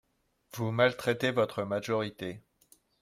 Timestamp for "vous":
0.53-0.71